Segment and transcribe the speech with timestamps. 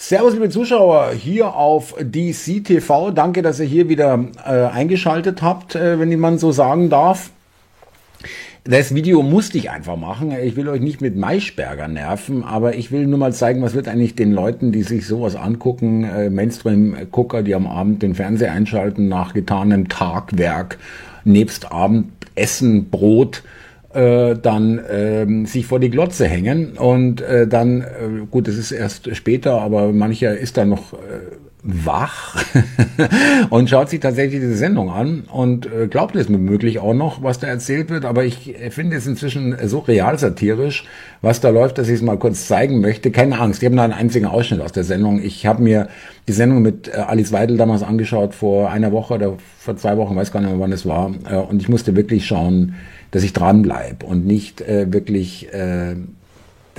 [0.00, 3.10] Servus, liebe Zuschauer, hier auf DC TV.
[3.10, 7.30] Danke, dass ihr hier wieder äh, eingeschaltet habt, äh, wenn man so sagen darf.
[8.62, 10.30] Das Video musste ich einfach machen.
[10.30, 13.88] Ich will euch nicht mit Maischberger nerven, aber ich will nur mal zeigen, was wird
[13.88, 19.08] eigentlich den Leuten, die sich sowas angucken, äh, Mainstream-Gucker, die am Abend den Fernseher einschalten
[19.08, 20.78] nach getanem Tagwerk,
[21.24, 23.42] nebst Abendessen, Brot,
[23.94, 27.86] äh, dann ähm, sich vor die Glotze hängen und äh, dann, äh,
[28.30, 32.36] gut, es ist erst später, aber mancher ist dann noch äh, wach
[33.50, 37.22] und schaut sich tatsächlich diese Sendung an und äh, glaubt es mir möglich auch noch,
[37.22, 40.84] was da erzählt wird, aber ich finde es inzwischen so real satirisch,
[41.20, 43.10] was da läuft, dass ich es mal kurz zeigen möchte.
[43.10, 45.20] Keine Angst, ich habe nur einen einzigen Ausschnitt aus der Sendung.
[45.20, 45.88] Ich habe mir
[46.28, 50.14] die Sendung mit äh, Alice Weidel damals angeschaut, vor einer Woche oder vor zwei Wochen,
[50.14, 52.76] weiß gar nicht mehr, wann es war, äh, und ich musste wirklich schauen,
[53.10, 55.96] dass ich dranbleibe und nicht äh, wirklich äh,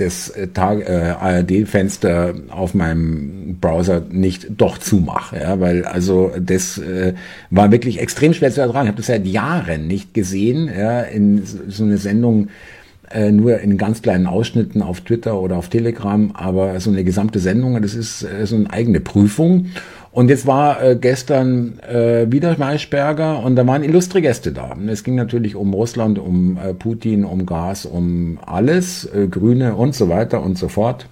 [0.00, 5.38] das äh, äh, ARD-Fenster auf meinem Browser nicht doch zumache.
[5.38, 7.14] Ja, weil also das äh,
[7.50, 8.86] war wirklich extrem schwer zu ertragen.
[8.86, 12.48] Ich habe das seit Jahren nicht gesehen, ja, in so eine Sendung
[13.10, 17.40] äh, nur in ganz kleinen Ausschnitten auf Twitter oder auf Telegram, aber so eine gesamte
[17.40, 19.66] Sendung, das ist äh, so eine eigene Prüfung.
[20.12, 24.76] Und jetzt war äh, gestern äh, wieder Maischberger und da waren illustre Gäste da.
[24.88, 29.94] Es ging natürlich um Russland, um äh, Putin, um Gas, um alles, äh, Grüne und
[29.94, 31.06] so weiter und so fort.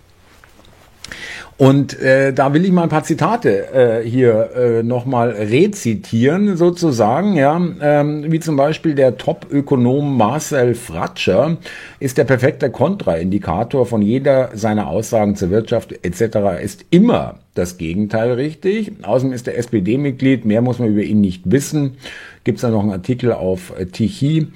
[1.58, 7.34] Und äh, da will ich mal ein paar Zitate äh, hier äh, nochmal rezitieren, sozusagen,
[7.34, 11.56] ja, ähm, wie zum Beispiel der Top-Ökonom Marcel Fratscher
[11.98, 16.62] ist der perfekte Kontraindikator von jeder seiner Aussagen zur Wirtschaft etc.
[16.62, 18.92] ist immer das Gegenteil richtig.
[19.02, 21.96] Außerdem ist der SPD-Mitglied, mehr muss man über ihn nicht wissen.
[22.44, 24.46] Gibt es da noch einen Artikel auf äh, Tichy,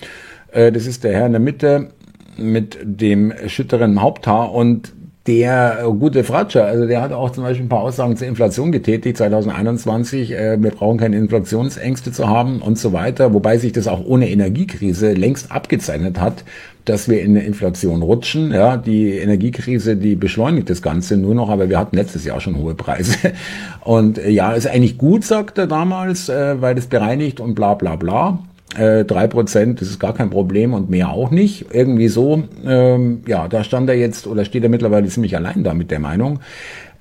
[0.53, 1.89] äh, das ist der Herr in der Mitte
[2.37, 4.93] mit dem schütteren Haupthaar und
[5.27, 8.73] der äh, gute Fratscher, also der hat auch zum Beispiel ein paar Aussagen zur Inflation
[8.73, 10.33] getätigt 2021.
[10.33, 14.29] Äh, wir brauchen keine Inflationsängste zu haben und so weiter, wobei sich das auch ohne
[14.29, 16.45] Energiekrise längst abgezeichnet hat,
[16.85, 18.51] dass wir in eine Inflation rutschen.
[18.51, 22.57] Ja, die Energiekrise, die beschleunigt das Ganze nur noch, aber wir hatten letztes Jahr schon
[22.57, 23.17] hohe Preise.
[23.85, 27.75] Und äh, ja, ist eigentlich gut, sagt er damals, äh, weil das bereinigt und bla
[27.75, 28.41] bla bla.
[28.77, 31.67] Äh, drei Prozent, das ist gar kein Problem und mehr auch nicht.
[31.73, 35.75] Irgendwie so, ähm, ja, da stand er jetzt oder steht er mittlerweile ziemlich allein da
[35.75, 36.41] mit der Meinung.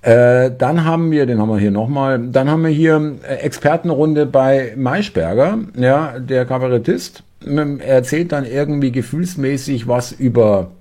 [0.02, 4.26] Äh, dann haben wir, den haben wir hier nochmal, dann haben wir hier äh, Expertenrunde
[4.26, 7.24] bei Maischberger, ja, der Kabarettist.
[7.48, 10.72] Ähm, er erzählt dann irgendwie gefühlsmäßig was über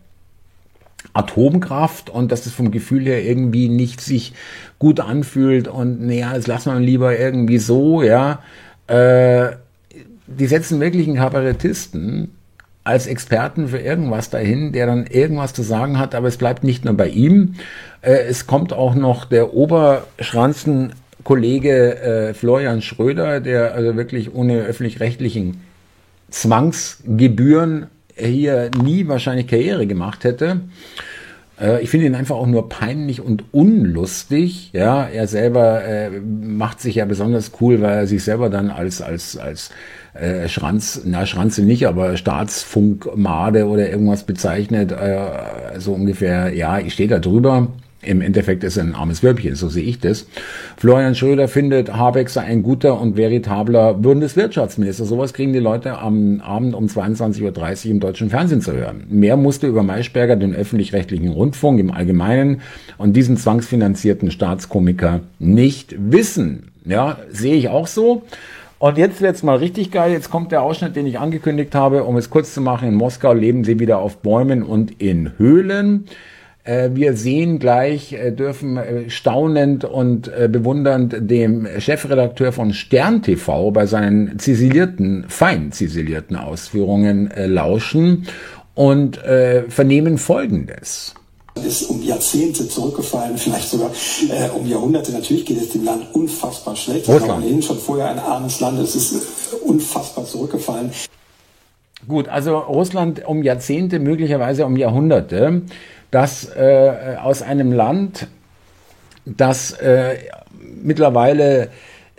[1.13, 4.33] Atomkraft und dass es vom Gefühl her irgendwie nicht sich
[4.79, 8.41] gut anfühlt und naja, das lassen wir lieber irgendwie so, ja.
[8.87, 9.51] Äh,
[10.39, 12.31] die setzen wirklich einen Kabarettisten
[12.85, 16.83] als Experten für irgendwas dahin, der dann irgendwas zu sagen hat, aber es bleibt nicht
[16.85, 17.57] nur bei ihm.
[18.01, 25.61] Äh, es kommt auch noch der Oberschranzenkollege äh, Florian Schröder, der also wirklich ohne öffentlich-rechtlichen
[26.31, 27.87] Zwangsgebühren
[28.17, 30.61] hier nie wahrscheinlich Karriere gemacht hätte.
[31.61, 34.71] Äh, ich finde ihn einfach auch nur peinlich und unlustig.
[34.73, 39.03] Ja, er selber äh, macht sich ja besonders cool, weil er sich selber dann als
[39.03, 39.71] als als
[40.15, 46.95] äh, Schranz, na Schranze nicht, aber Staatsfunkmade oder irgendwas bezeichnet, äh, so ungefähr, ja, ich
[46.95, 47.69] stehe da drüber.
[48.03, 50.27] Im Endeffekt ist er ein armes Wölbchen, so sehe ich das.
[50.79, 55.05] Florian Schröder findet, Habeck sei ein guter und veritabler Bundeswirtschaftsminister.
[55.05, 59.05] Sowas kriegen die Leute am Abend um 22.30 Uhr im deutschen Fernsehen zu hören.
[59.11, 62.63] Mehr musste über Maischberger, den öffentlich-rechtlichen Rundfunk im Allgemeinen
[62.97, 66.71] und diesen zwangsfinanzierten Staatskomiker nicht wissen.
[66.87, 68.23] Ja, sehe ich auch so.
[68.79, 70.11] Und jetzt wird's mal richtig geil.
[70.11, 72.05] Jetzt kommt der Ausschnitt, den ich angekündigt habe.
[72.05, 76.07] Um es kurz zu machen, in Moskau leben sie wieder auf Bäumen und in Höhlen.
[76.65, 83.71] Äh, wir sehen gleich, äh, dürfen äh, staunend und bewundernd dem Chefredakteur von Stern TV
[83.71, 88.27] bei seinen ziselierten, fein ziselierten Ausführungen lauschen
[88.75, 89.19] und
[89.69, 91.15] vernehmen Folgendes
[91.67, 95.13] ist um Jahrzehnte zurückgefallen, vielleicht sogar äh, um Jahrhunderte.
[95.13, 97.09] Natürlich geht es dem Land unfassbar schlecht.
[97.09, 98.79] Es war ohnehin schon vorher ein armes Land.
[98.81, 100.91] Es ist unfassbar zurückgefallen.
[102.09, 105.63] Gut, also Russland um Jahrzehnte, möglicherweise um Jahrhunderte,
[106.11, 108.27] das äh, aus einem Land,
[109.27, 110.17] das äh,
[110.83, 111.69] mittlerweile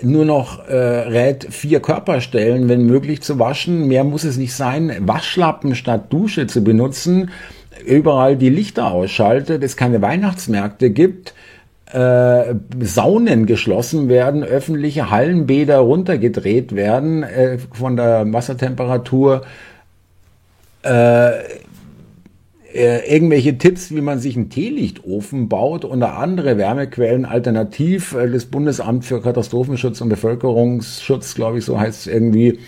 [0.04, 3.88] nur noch äh, rät, vier Körperstellen, wenn möglich, zu waschen.
[3.88, 4.96] Mehr muss es nicht sein.
[5.02, 7.30] Waschlappen statt Dusche zu benutzen
[7.86, 11.34] überall die Lichter ausschaltet, es keine Weihnachtsmärkte gibt,
[11.94, 19.44] äh, Saunen geschlossen werden, öffentliche Hallenbäder runtergedreht werden äh, von der Wassertemperatur.
[20.84, 21.32] Äh,
[22.74, 28.14] äh, irgendwelche Tipps, wie man sich einen Teelichtofen baut oder andere Wärmequellen alternativ.
[28.14, 32.60] Äh, das Bundesamt für Katastrophenschutz und Bevölkerungsschutz, glaube ich, so heißt es irgendwie,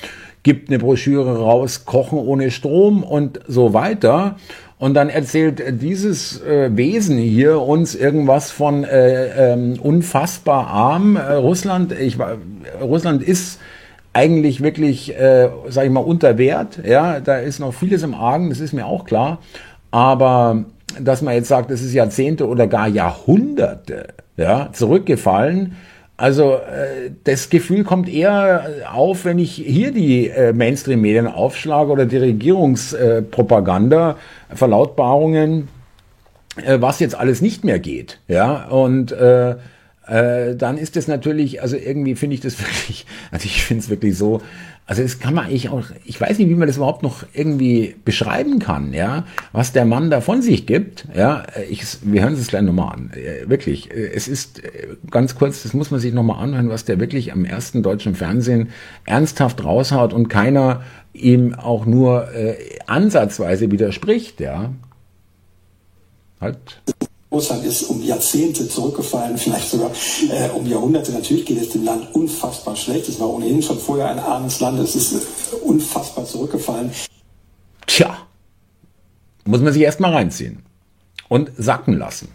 [0.43, 4.35] gibt eine Broschüre raus, Kochen ohne Strom und so weiter.
[4.83, 11.15] Und dann erzählt dieses äh, Wesen hier uns irgendwas von äh, ähm, unfassbar arm.
[11.15, 12.18] Äh, Russland, ich,
[12.81, 13.62] Russland ist
[14.12, 16.81] eigentlich wirklich, äh, sage ich mal, unter Wert.
[16.85, 19.38] Ja, da ist noch vieles im Argen, das ist mir auch klar.
[19.89, 20.65] Aber
[21.00, 25.77] dass man jetzt sagt, es ist Jahrzehnte oder gar Jahrhunderte ja, zurückgefallen,
[26.18, 32.06] also äh, das Gefühl kommt eher auf, wenn ich hier die äh, Mainstream-Medien aufschlage oder
[32.06, 34.18] die Regierungspropaganda,
[34.51, 35.69] äh, Verlautbarungen,
[36.57, 38.19] äh, was jetzt alles nicht mehr geht.
[38.27, 39.15] Ja, und
[40.07, 43.83] äh, äh, dann ist es natürlich, also irgendwie finde ich das wirklich, also ich finde
[43.83, 44.41] es wirklich so,
[44.85, 47.95] also das kann man eigentlich auch, ich weiß nicht, wie man das überhaupt noch irgendwie
[48.03, 52.47] beschreiben kann, ja, was der Mann da von sich gibt, ja, ich, wir hören es
[52.47, 54.61] gleich nochmal an, äh, wirklich, äh, es ist
[55.09, 58.69] ganz kurz, das muss man sich nochmal anhören, was der wirklich am ersten deutschen Fernsehen
[59.06, 60.83] ernsthaft raushaut und keiner
[61.13, 62.56] ihm auch nur äh,
[62.88, 64.73] ansatzweise widerspricht, ja.
[66.41, 66.81] Halt.
[67.33, 69.89] Russland ist um Jahrzehnte zurückgefallen, vielleicht sogar
[70.30, 71.12] äh, um Jahrhunderte.
[71.12, 73.09] Natürlich geht es dem Land unfassbar schlecht.
[73.09, 74.80] Es war ohnehin schon vorher ein armes Land.
[74.80, 75.15] Es ist
[75.63, 76.91] unfassbar zurückgefallen.
[77.88, 78.15] Tja,
[79.45, 80.62] muss man sich erstmal reinziehen
[81.27, 82.30] und sacken lassen.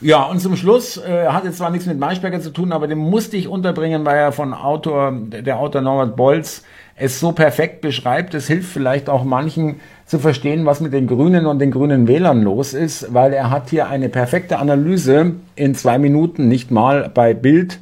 [0.00, 2.98] Ja, und zum Schluss äh, hat jetzt zwar nichts mit Maischberger zu tun, aber den
[2.98, 6.62] musste ich unterbringen, weil er von Autor, der Autor Norbert Bolz
[6.94, 8.34] es so perfekt beschreibt.
[8.34, 12.42] Es hilft vielleicht auch manchen zu verstehen, was mit den Grünen und den grünen Wählern
[12.42, 17.34] los ist, weil er hat hier eine perfekte Analyse in zwei Minuten, nicht mal bei
[17.34, 17.80] Bild,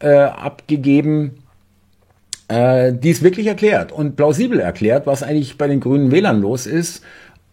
[0.00, 1.42] äh, abgegeben,
[2.48, 6.66] äh, die es wirklich erklärt und plausibel erklärt, was eigentlich bei den grünen Wählern los
[6.66, 7.02] ist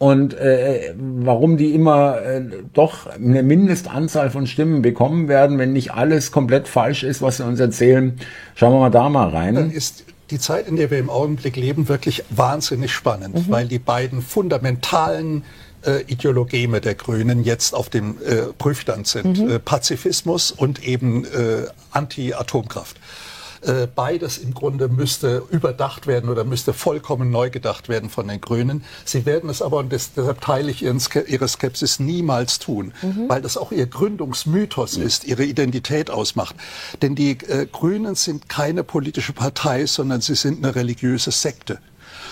[0.02, 2.42] und äh, warum die immer äh,
[2.74, 7.46] doch eine Mindestanzahl von Stimmen bekommen werden, wenn nicht alles komplett falsch ist, was sie
[7.46, 8.20] uns erzählen.
[8.56, 9.54] Schauen wir mal da mal rein.
[9.54, 13.52] Dann ist die Zeit, in der wir im Augenblick leben, wirklich wahnsinnig spannend, mhm.
[13.52, 15.44] weil die beiden fundamentalen
[15.86, 19.38] äh, Ideologeme der Grünen jetzt auf dem äh, Prüfstand sind.
[19.38, 19.52] Mhm.
[19.52, 22.98] Äh, Pazifismus und eben äh, Anti-Atomkraft.
[23.62, 28.42] Äh, beides im Grunde müsste überdacht werden oder müsste vollkommen neu gedacht werden von den
[28.42, 28.84] Grünen.
[29.06, 33.30] Sie werden es aber, und deshalb teile ich ihre Skepsis, niemals tun, mhm.
[33.30, 35.04] weil das auch ihr Gründungsmythos mhm.
[35.04, 36.56] ist, ihre Identität ausmacht.
[37.04, 41.80] Denn die äh, Grünen sind keine politische Partei, sondern sie sind eine religiöse Sekte.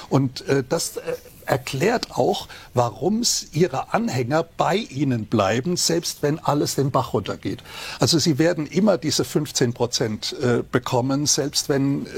[0.09, 1.01] Und äh, das äh,
[1.49, 3.19] erklärt auch, warum
[3.51, 7.63] ihre Anhänger bei ihnen bleiben, selbst wenn alles den Bach runtergeht.
[7.99, 12.09] Also sie werden immer diese 15 Prozent äh, bekommen, selbst wenn äh,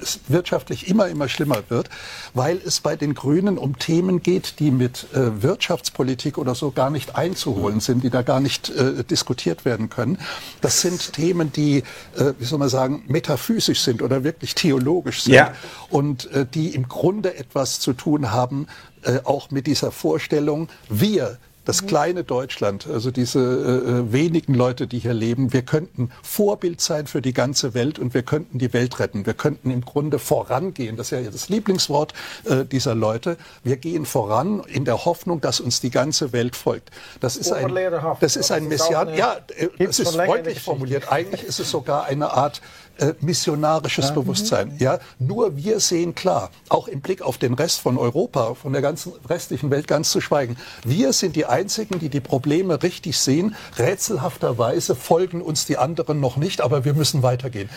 [0.00, 1.88] es wirtschaftlich immer, immer schlimmer wird,
[2.34, 6.90] weil es bei den Grünen um Themen geht, die mit äh, Wirtschaftspolitik oder so gar
[6.90, 10.18] nicht einzuholen sind, die da gar nicht äh, diskutiert werden können.
[10.60, 11.78] Das sind Themen, die,
[12.16, 15.54] äh, wie soll man sagen, metaphysisch sind oder wirklich theologisch sind ja.
[15.90, 18.66] und äh, die im Grunde etwas zu tun haben
[19.02, 21.86] äh, auch mit dieser Vorstellung, wir das mhm.
[21.86, 27.06] kleine Deutschland, also diese äh, äh, wenigen Leute, die hier leben, wir könnten Vorbild sein
[27.06, 29.26] für die ganze Welt und wir könnten die Welt retten.
[29.26, 30.96] Wir könnten im Grunde vorangehen.
[30.96, 32.12] Das ist ja das Lieblingswort
[32.44, 33.36] äh, dieser Leute.
[33.62, 36.90] Wir gehen voran in der Hoffnung, dass uns die ganze Welt folgt.
[37.20, 37.74] Das ist ein,
[38.20, 39.14] das ist ein Messian.
[39.14, 41.10] Ja, äh, es ist freundlich formuliert.
[41.10, 42.60] Eigentlich ist es sogar eine Art
[42.98, 44.14] äh, missionarisches ja.
[44.14, 44.76] Bewusstsein.
[44.78, 48.82] Ja, nur wir sehen klar, auch im Blick auf den Rest von Europa, von der
[48.82, 50.56] ganzen restlichen Welt ganz zu schweigen.
[50.84, 53.54] Wir sind die einzigen, die die Probleme richtig sehen.
[53.78, 57.68] Rätselhafterweise folgen uns die anderen noch nicht, aber wir müssen weitergehen.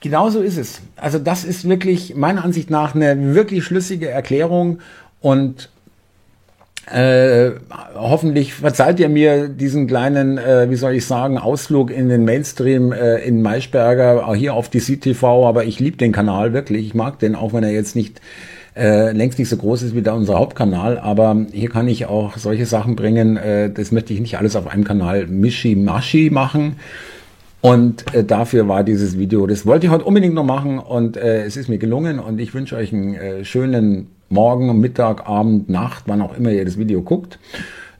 [0.00, 0.80] Genauso ist es.
[0.96, 4.78] Also das ist wirklich meiner Ansicht nach eine wirklich schlüssige Erklärung
[5.20, 5.70] und
[6.92, 7.52] äh,
[7.94, 12.92] hoffentlich verzeiht ihr mir diesen kleinen, äh, wie soll ich sagen, Ausflug in den Mainstream
[12.92, 16.86] äh, in Maischberger, auch hier auf die CTV, aber ich liebe den Kanal wirklich.
[16.86, 18.20] Ich mag den, auch wenn er jetzt nicht
[18.76, 22.36] äh, längst nicht so groß ist wie da unser Hauptkanal, aber hier kann ich auch
[22.38, 23.36] solche Sachen bringen.
[23.36, 26.76] Äh, das möchte ich nicht alles auf einem Kanal mischi-maschi machen.
[27.60, 31.44] Und äh, dafür war dieses Video, das wollte ich heute unbedingt noch machen und äh,
[31.44, 36.04] es ist mir gelungen und ich wünsche euch einen äh, schönen Morgen, Mittag, Abend, Nacht,
[36.06, 37.38] wann auch immer ihr das Video guckt.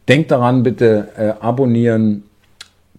[0.09, 2.25] Denkt daran, bitte äh, abonnieren,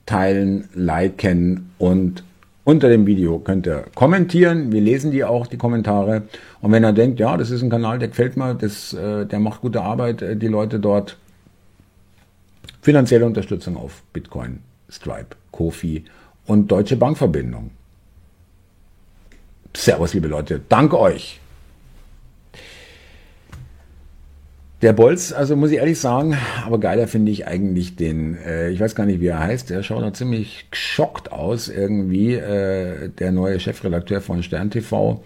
[0.05, 2.23] teilen, liken und
[2.63, 4.71] unter dem Video könnt ihr kommentieren.
[4.71, 6.23] Wir lesen die auch, die Kommentare.
[6.61, 9.39] Und wenn ihr denkt, ja, das ist ein Kanal, der gefällt mir, das, äh, der
[9.39, 11.17] macht gute Arbeit, äh, die Leute dort,
[12.81, 14.59] finanzielle Unterstützung auf Bitcoin,
[14.89, 16.05] Stripe, Kofi
[16.45, 17.71] und Deutsche Bankverbindung.
[19.75, 20.61] Servus, liebe Leute.
[20.67, 21.39] Danke euch.
[24.81, 28.79] Der Bolz, also muss ich ehrlich sagen, aber geiler finde ich eigentlich den, äh, ich
[28.79, 33.33] weiß gar nicht, wie er heißt, der schaut noch ziemlich geschockt aus irgendwie, äh, der
[33.33, 35.21] neue Chefredakteur von Stern TV.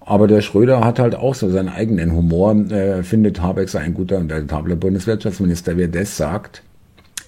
[0.00, 3.94] Aber der Schröder hat halt auch so seinen eigenen Humor, äh, findet Habeck sei ein
[3.94, 5.78] guter und veritabler Bundeswirtschaftsminister.
[5.78, 6.62] Wer das sagt,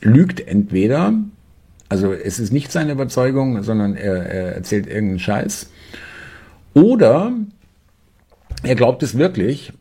[0.03, 1.15] lügt entweder,
[1.89, 5.71] also es ist nicht seine Überzeugung, sondern er, er erzählt irgendeinen Scheiß,
[6.75, 7.33] oder
[8.63, 9.73] er glaubt es wirklich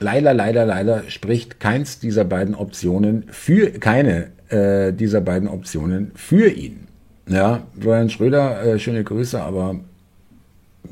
[0.00, 6.48] leider, leider, leider spricht keins dieser beiden Optionen für, keine äh, dieser beiden Optionen für
[6.48, 6.88] ihn.
[7.28, 9.76] Ja, Florian Schröder, äh, schöne Grüße, aber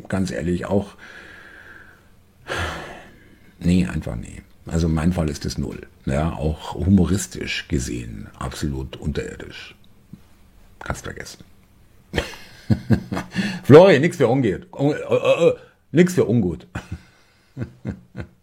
[0.08, 0.94] ganz ehrlich auch,
[3.58, 4.42] nee, einfach nee.
[4.66, 5.86] Also mein Fall ist es null.
[6.04, 9.74] Ja, auch humoristisch gesehen absolut unterirdisch.
[10.78, 11.42] Kannst vergessen.
[13.64, 14.66] Flori, nix für ungut.
[14.72, 15.52] Uh, uh, uh,
[15.90, 16.66] nix für ungut.